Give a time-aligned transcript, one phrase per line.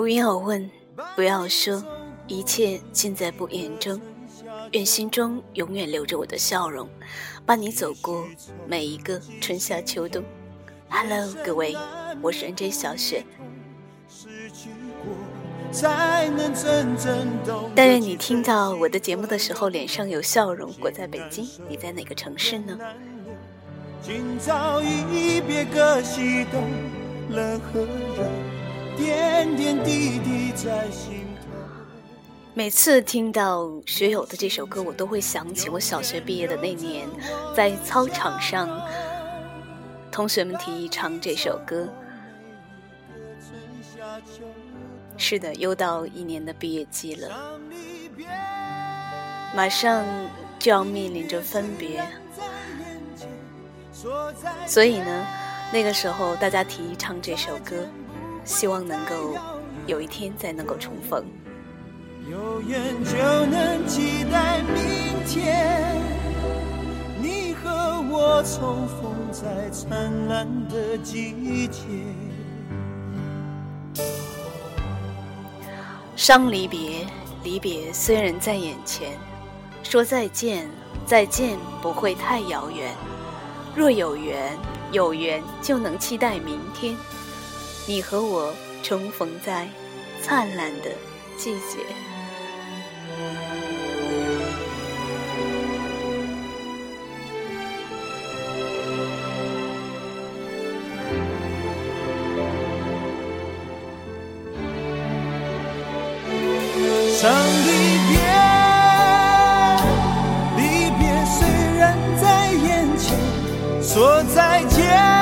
[0.00, 0.70] 不要问，
[1.14, 1.84] 不要说，
[2.26, 4.00] 一切尽在不言中。
[4.72, 6.88] 愿心中永远留着我的笑容，
[7.44, 8.26] 伴你走过
[8.66, 10.24] 每一个春夏秋冬。
[10.88, 11.76] Hello，各位。
[12.22, 13.22] 我是 NJ 小雪，
[17.74, 20.72] 但愿你听到我的节目的时候脸上有笑容。
[20.80, 22.78] 我在北京，你在哪个城市呢？
[24.00, 26.64] 今朝一别各西东，
[27.28, 28.30] 冷和热，
[29.00, 31.46] 点点滴滴在心头。
[32.52, 37.08] 每次听到学友的这首歌，我都会想起我小学毕业的那年，
[37.56, 38.68] 在操场上。
[40.12, 41.88] 同学们提议唱这首歌。
[45.16, 47.28] 是的，又到一年的毕业季了，
[49.54, 50.04] 马上
[50.58, 52.04] 就要面临着分别，
[54.66, 55.26] 所以呢，
[55.72, 57.86] 那个时候大家提议唱这首歌，
[58.44, 59.36] 希望能够
[59.86, 61.24] 有一天再能够重逢。
[62.30, 65.96] 有缘就能期待明天。
[67.20, 67.70] 你和
[68.10, 71.82] 我重逢在灿烂的季节。
[76.16, 77.06] 伤离别，
[77.42, 79.12] 离别虽然在眼前，
[79.82, 80.68] 说再见，
[81.06, 82.94] 再见不会太遥远。
[83.74, 84.56] 若有缘，
[84.92, 86.94] 有缘就能期待明天，
[87.86, 89.66] 你和我重逢在
[90.22, 90.90] 灿烂的
[91.36, 91.78] 季节。
[107.20, 107.30] 伤
[107.66, 107.68] 离
[108.08, 108.16] 别，
[110.56, 111.38] 离别虽
[111.76, 111.82] 然
[112.18, 113.04] 在眼前，
[113.82, 115.19] 说再见，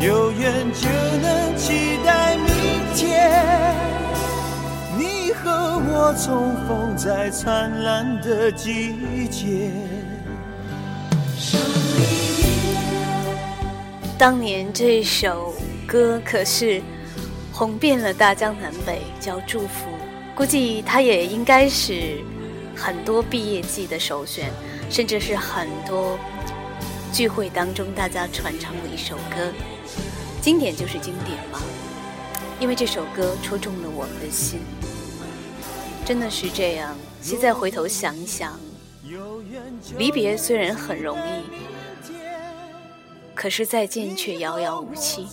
[0.00, 0.88] 有缘就
[1.20, 2.46] 能期待明
[2.94, 3.76] 天，
[4.96, 8.94] 你和我重逢在灿烂的季
[9.28, 9.70] 节。
[14.16, 15.54] 当年这首
[15.86, 16.80] 歌可是
[17.52, 19.90] 红遍了大江南北，叫《祝福》，
[20.34, 22.24] 估计它也应该是
[22.74, 24.50] 很多毕业季的首选，
[24.88, 26.18] 甚至是很多
[27.12, 29.52] 聚会当中大家传唱的一首歌。
[30.40, 31.60] 经典就是经典嘛，
[32.58, 34.60] 因为这首歌戳中了我们的心，
[36.04, 36.96] 真的是这样。
[37.20, 38.58] 现在回头想一想，
[39.98, 41.42] 离别虽然很容易。
[43.34, 45.26] 可是再见却遥遥无期，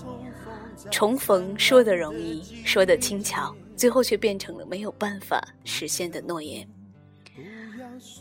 [0.91, 6.67] 重逢说的容易，说的轻巧，最后却变成了没有办法实现的诺言。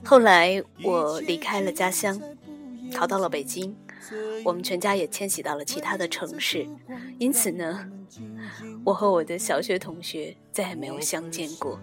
[0.04, 2.20] 后来我离开了家乡，
[2.92, 3.76] 逃到了北京，
[4.44, 6.66] 我们全家也迁徙到了其他的城市，
[7.18, 7.88] 因此呢，
[8.84, 11.78] 我和我的小学同学再也没有相见过。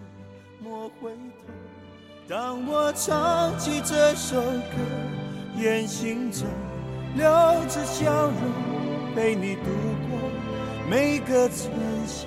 [2.28, 6.46] 当我唱起这首歌，眼心中。
[7.16, 7.24] 留
[7.68, 9.70] 着笑容，陪你度
[10.10, 10.18] 过
[10.90, 11.70] 每个春
[12.04, 12.26] 夏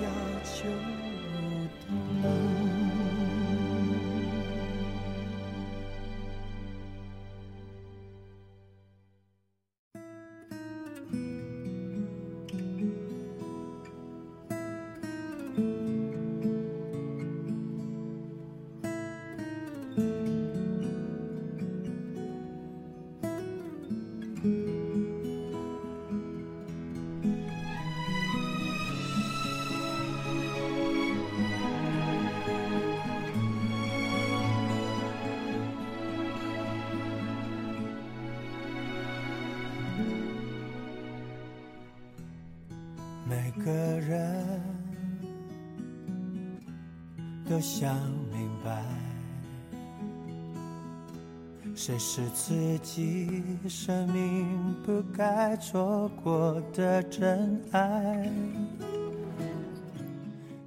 [47.58, 47.92] 都想
[48.30, 48.84] 明白，
[51.74, 58.30] 谁是自己生命不该错过的真爱。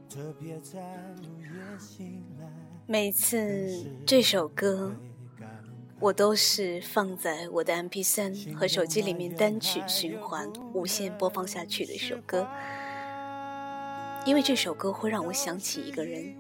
[0.09, 0.81] 特别在
[1.21, 2.47] 午夜醒来，
[2.85, 4.93] 每次这首歌。
[5.97, 12.45] 我都是放在我的 MP 三和手机里面单曲循环、无限播放下去的一首歌，
[14.25, 16.35] 因为这首歌会让我想起一个人。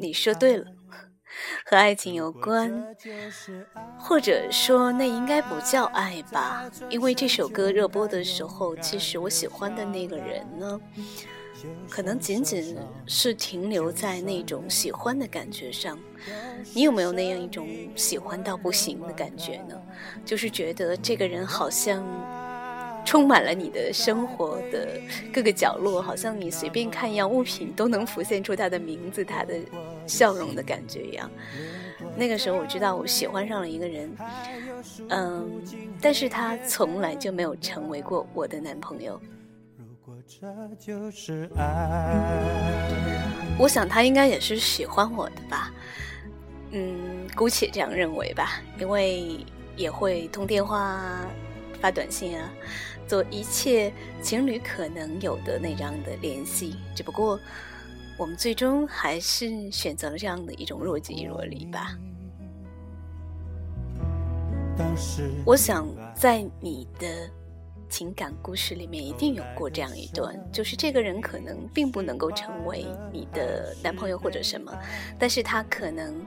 [0.00, 0.64] 你说对了，
[1.66, 2.82] 和爱情有关，
[3.98, 6.64] 或者说那应该不叫爱吧？
[6.88, 10.80] 因为这首歌热播的时候，其实我喜欢的那个人呢？
[11.90, 12.74] 可能仅仅
[13.06, 15.98] 是停留在那种喜欢的感觉上，
[16.72, 19.78] 你有没有那样一种喜欢到不行的感觉呢？
[20.24, 22.02] 就是觉得这个人好像
[23.04, 24.88] 充满了你的生活的
[25.32, 29.54] 各个角落，好像你随便看一样物品都能浮现出他的名字、他的
[30.06, 31.30] 笑容的感觉一样。
[32.16, 34.10] 那个时候我知道我喜欢上了一个人，
[35.08, 35.62] 嗯，
[36.00, 39.20] 但是他从来就没有成为过我的男朋友。
[40.26, 40.46] 这
[40.78, 42.38] 就是爱。
[43.58, 45.72] 我想他应该也是喜欢我的吧，
[46.70, 49.44] 嗯，姑且这样认为吧，因为
[49.76, 51.26] 也会通电话、
[51.80, 52.50] 发短信啊，
[53.10, 53.92] 做一切
[54.22, 56.76] 情侣可能有的那样的联系。
[56.94, 57.40] 只不过，
[58.16, 61.98] 我们最终还是选择了这样的一种若即若离吧。
[65.44, 67.28] 我想在你的。
[67.88, 74.72] 情感故事里面一定有过这样一段，就是这个人可能并不能够成为你的男朋友或者什么，
[75.18, 76.24] 但是他可能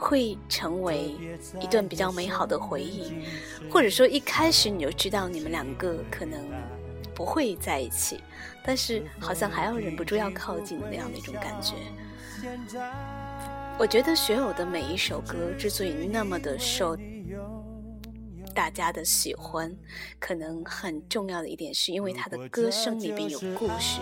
[0.00, 1.14] 会成为
[1.60, 3.22] 一段比较美好的回忆，
[3.70, 6.40] 或者说一开始你就知道你们两个可能
[7.14, 8.18] 不会在一起，
[8.64, 11.74] 但是好像还要忍不住要靠近的那样的一种感觉。
[13.78, 16.96] 我觉得学友的每一首歌之所以那么的受。
[18.52, 19.72] 大家的喜欢，
[20.18, 24.00] 可能很重要的一点是因为他的歌声里边有故事，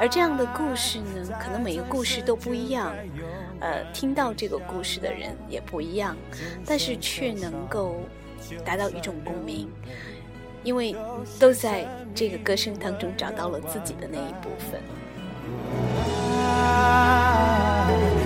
[0.00, 2.96] 而这样的故事呢，可能每一个故事都不一样，
[3.60, 6.16] 呃，听到这个故事的人也不一样，
[6.64, 7.96] 但是却能够
[8.64, 9.68] 达到一种共鸣，
[10.62, 10.94] 因为
[11.38, 14.80] 都在这个歌声当中找到了自己的那一部分。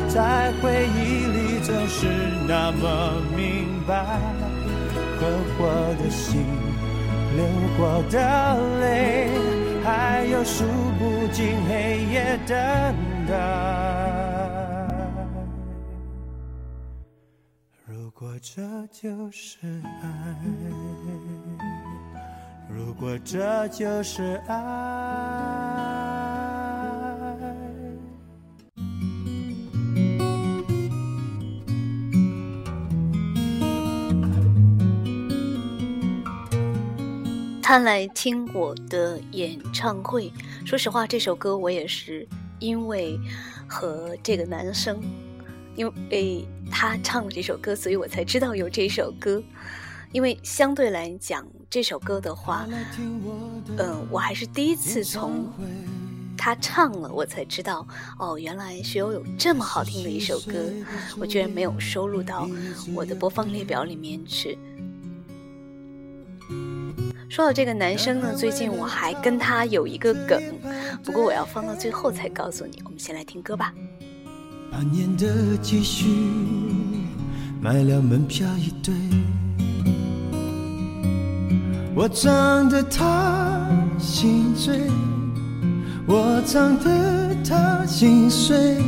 [0.09, 2.07] 在回忆里总是
[2.47, 4.21] 那么明白。
[5.19, 5.69] 刻过
[6.03, 6.45] 的心，
[7.37, 7.47] 流
[7.79, 8.19] 过的
[8.81, 9.31] 泪，
[9.85, 10.65] 还有数
[10.99, 12.57] 不尽黑夜等
[13.29, 14.32] 待。
[18.15, 19.57] 如果这就是
[20.03, 20.37] 爱，
[22.69, 24.55] 如果这就是爱。
[37.63, 40.31] 他来听我的演唱会。
[40.67, 43.19] 说实话，这首歌我也是因为
[43.67, 45.01] 和这个男生，
[45.75, 49.43] 因为他唱了这首歌，所以我才知道有这首歌。
[50.13, 52.67] 因为相对来讲，这首歌的话，
[53.79, 55.51] 嗯，我还是第一次从
[56.37, 57.87] 他唱了，我才知道
[58.19, 60.53] 哦，原来学友有这么好听的一首歌，
[61.19, 62.47] 我居然没有收录到
[62.95, 64.59] 我的播放列表里面去。
[67.31, 70.43] 说到这个男生呢，最近我还跟他有一个梗，
[71.03, 72.83] 不过我要放到最后才告诉你。
[72.85, 73.73] 我们先来听歌吧。
[74.73, 76.07] 半年的积蓄
[77.61, 78.95] 买了门票一对，
[81.95, 84.81] 我唱得他心醉，
[86.07, 88.79] 我唱得他心碎，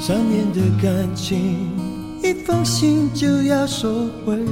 [0.00, 1.38] 三年的感情，
[2.22, 4.42] 一封信就要收回。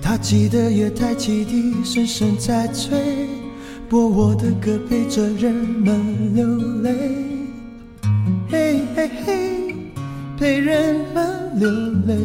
[0.00, 3.28] 他记得月台汽笛声声在催，
[3.88, 6.44] 播我的歌陪着人们流
[6.82, 6.90] 泪，
[8.50, 9.74] 嘿嘿嘿，
[10.36, 11.70] 陪人们流
[12.06, 12.16] 泪。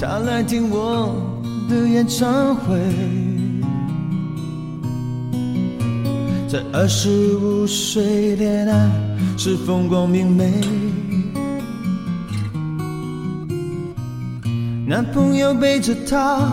[0.00, 1.14] 他来听我
[1.70, 2.76] 的演唱会，
[6.48, 8.90] 在二十五岁恋爱。
[9.38, 10.52] 是风光明媚，
[14.92, 16.52] 男朋友背着她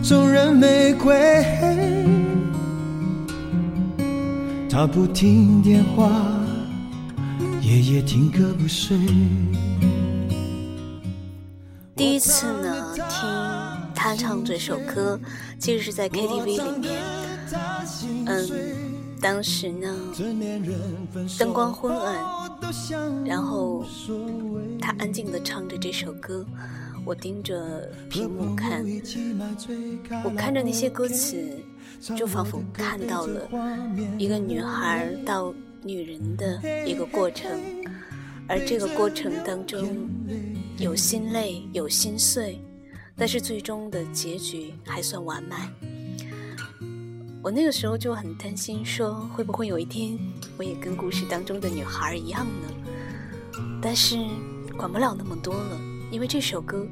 [0.00, 1.44] 送人玫瑰，
[4.70, 6.08] 她不听电话，
[7.60, 8.96] 夜夜听歌不睡。
[11.96, 13.28] 第一次呢，听
[13.92, 15.18] 他唱这首歌，
[15.58, 17.02] 其实是在 KTV 里面。
[18.26, 18.48] 嗯，
[19.20, 19.92] 当时呢，
[21.36, 22.14] 灯光昏暗，
[23.24, 23.84] 然后
[24.80, 26.46] 他安静的唱着这首歌。
[27.04, 28.84] 我盯着屏幕看，
[30.24, 31.58] 我看着那些歌词，
[32.16, 33.48] 就仿佛看到了
[34.18, 35.52] 一个女孩到
[35.82, 37.60] 女人的一个过程，
[38.46, 40.08] 而这个过程当中
[40.78, 42.60] 有心累，有心碎，
[43.16, 45.72] 但是最终的结局还算完满。
[47.42, 50.18] 我那个时候就很担心，说会不会有一天
[50.58, 52.68] 我也跟故事当中的女孩一样呢？
[53.82, 54.16] 但是
[54.76, 55.80] 管不了那么多了。
[56.10, 56.86] 因为这首歌，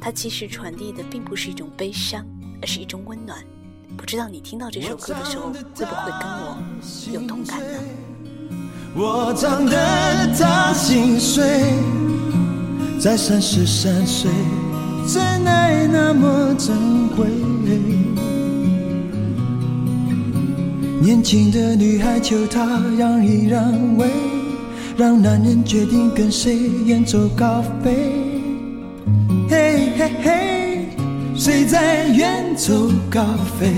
[0.00, 2.26] 它其实传递的并不是一种悲伤，
[2.60, 3.38] 而是一种温暖。
[3.96, 6.58] 不知道你听到这首歌的时候，会不会跟我
[7.12, 7.78] 有同感呢？
[8.94, 9.76] 我唱得
[10.36, 11.44] 他心碎，
[12.98, 14.30] 在三十三岁，
[15.06, 17.28] 真爱那么珍贵。
[21.00, 24.08] 年轻的女孩求他让一让位，
[24.96, 28.25] 让男人决定跟谁远走高飞。
[31.46, 33.24] 谁在远走高
[33.56, 33.72] 飞？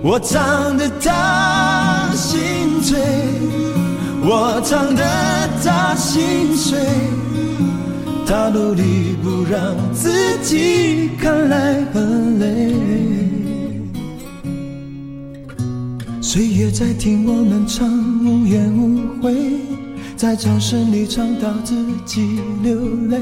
[0.00, 2.96] 我唱得他心醉，
[4.22, 5.02] 我唱得
[5.64, 6.78] 他心碎，
[8.24, 10.12] 他努力不让自
[10.44, 12.72] 己看来很累。
[16.20, 17.88] 岁月在听我们唱，
[18.24, 19.34] 无怨无悔，
[20.16, 21.74] 在掌声里唱到自
[22.06, 22.78] 己流
[23.08, 23.18] 泪。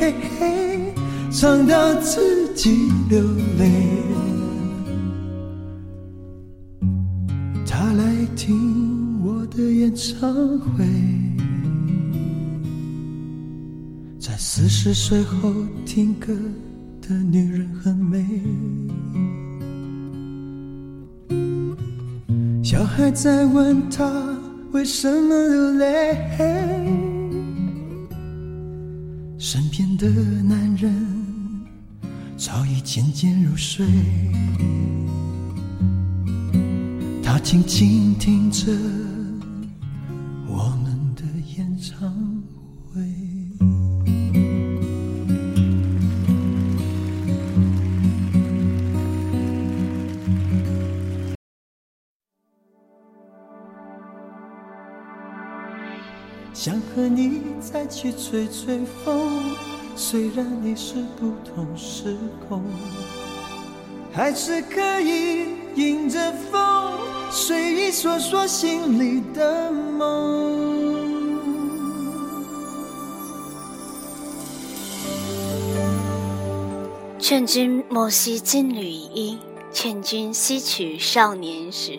[0.00, 0.94] 嘿嘿，
[1.30, 3.20] 唱到自己流
[3.58, 3.70] 泪。
[7.66, 10.84] 他来听我的演唱会，
[14.18, 15.52] 在四十岁后
[15.84, 16.32] 听歌
[17.02, 18.24] 的女人很美。
[22.62, 24.12] 小孩在问他
[24.72, 27.07] 为什么流泪。
[29.98, 30.94] 的男人
[32.36, 33.84] 早已渐渐入睡，
[37.20, 38.70] 他静静听着
[40.46, 41.24] 我们的
[41.56, 42.14] 演唱
[42.94, 43.02] 会。
[56.54, 59.56] 想和你再去吹吹风，
[60.00, 62.16] 虽然你是不同时
[62.48, 62.62] 空，
[64.12, 66.92] 还是可以迎着风，
[67.32, 71.36] 随意说说心里的梦。
[77.18, 79.36] 劝君莫惜金缕衣，
[79.72, 81.98] 劝君惜取少年时。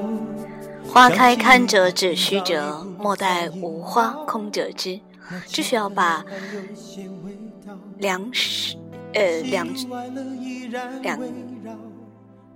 [0.91, 4.99] 花开堪折直须折，莫待无花空折枝。
[5.47, 6.25] 只需要把
[7.99, 8.75] 两诗，
[9.13, 9.65] 呃两
[11.01, 11.17] 两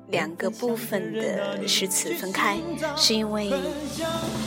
[0.10, 2.60] 两个部分的诗词分开，
[2.96, 3.52] 是因为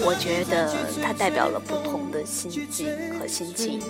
[0.00, 2.86] 我觉得它代表了不同的心境
[3.18, 3.80] 和心情。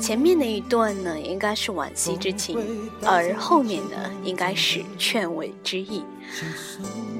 [0.00, 6.04] 前面那一段呢，应该是惋惜之情，而后面呢，应该是劝慰之意。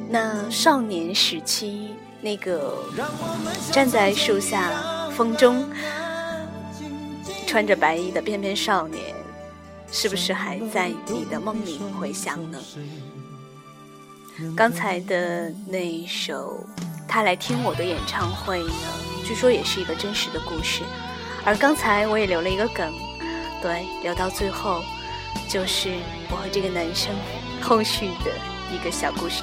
[0.09, 1.91] 那少年时期。
[2.23, 2.85] 那个
[3.73, 5.67] 站在树下风中
[7.47, 9.03] 穿着白衣的翩翩少年，
[9.91, 12.59] 是不是还在你的梦里回响呢？
[14.57, 16.65] 刚才的那一首
[17.09, 18.73] 《他来听我的演唱会》呢，
[19.25, 20.83] 据说也是一个真实的故事。
[21.45, 22.93] 而刚才我也留了一个梗，
[23.63, 24.83] 对，留到最后
[25.49, 25.91] 就是
[26.31, 27.15] 我和这个男生
[27.61, 28.31] 后续的
[28.73, 29.43] 一个小故事。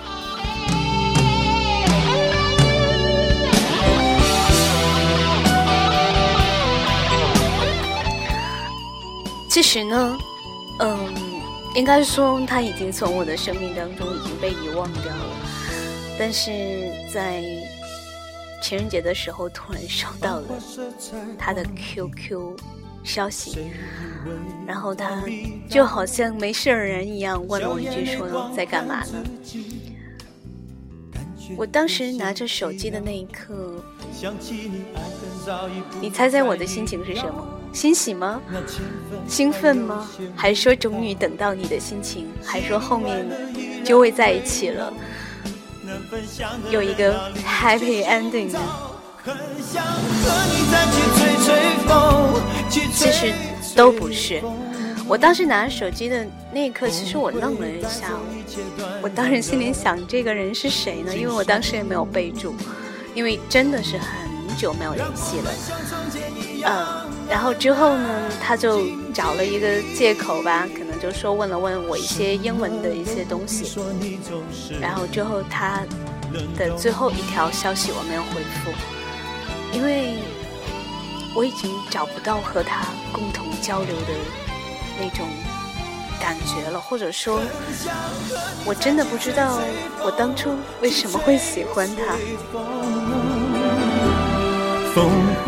[9.50, 10.18] 其实呢，
[10.80, 11.37] 嗯，
[11.78, 15.38] 应该说他已经从我的生命当中已经被遗忘掉了。
[16.18, 16.52] 但是
[17.14, 17.44] 在
[18.64, 20.48] 情人节的时候，突然收到了
[21.38, 22.58] 他的 QQ
[23.04, 23.70] 消息，
[24.66, 25.24] 然后他
[25.70, 29.24] 就好像没事人一样问了我一句：“说在干嘛呢？”
[31.56, 33.84] 我当时拿着手机的那一刻，
[36.02, 37.48] 你猜猜我的心情是什么？
[37.74, 38.42] 欣喜吗？
[39.28, 40.08] 兴奋吗？
[40.36, 42.28] 还说终于等到你的心情？
[42.44, 43.28] 还说后面
[43.84, 44.92] 就会在一起了？
[46.70, 48.60] 有一个 happy ending 呢？
[52.94, 53.34] 其实
[53.76, 54.42] 都不是。
[55.08, 58.12] 我当时拿着手机的那一刻，其实我愣了一下。
[59.02, 61.16] 我当时心里想，这个人是谁呢？
[61.16, 62.54] 因为我当时也没有备注，
[63.14, 64.08] 因为真的是很
[64.58, 65.52] 久没有联系了。
[66.66, 68.82] 嗯，然后之后呢，他就
[69.14, 73.80] 找了一个借口吧，可能就说问了问我一些英文的一些东西。
[74.82, 75.82] 然后之后他
[76.58, 78.72] 的最后一条消息我没有回复，
[79.78, 80.16] 因为
[81.36, 84.14] 我已经找不到和他共同交流的。
[85.00, 85.28] 那种
[86.20, 87.40] 感觉了，或者说，
[88.66, 89.60] 我真的不知道
[90.04, 90.50] 我当初
[90.82, 92.16] 为什么会喜欢他。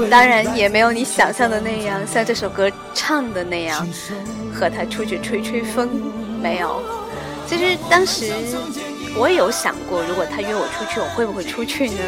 [0.10, 3.88] 当然，也没有你想象的那样，像这首歌唱的那样，
[4.53, 5.89] 和他出去吹吹风。
[6.41, 6.82] 没有，
[7.47, 8.32] 其实当时
[9.17, 12.00] 我也有想过，如果他约我出去，我会不会出去呢？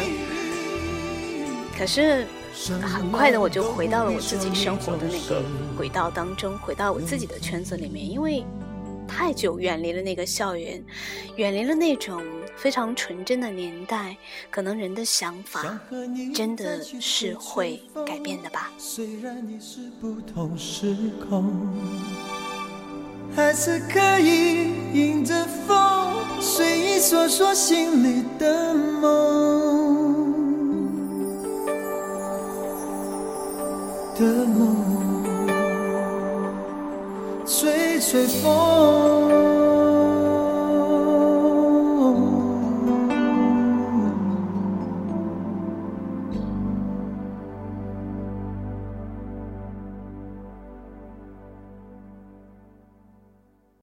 [1.78, 2.26] 可是。
[2.82, 5.42] 很快的，我就回到了我自己生活的那个
[5.74, 8.06] 轨道当中，回到我自己的圈子里面。
[8.08, 8.44] 因为
[9.14, 10.82] 太久远离了那个校园，
[11.36, 12.22] 远离了那种
[12.56, 14.16] 非常纯真的年代，
[14.50, 15.78] 可能人的想法
[16.34, 18.72] 真的是会改变的吧。
[18.78, 20.96] 虽然你是不同时
[21.28, 21.68] 空，
[23.36, 30.32] 还是可以迎着风，随意说说心里的梦。
[34.14, 34.76] 的梦，
[37.46, 38.71] 吹吹风。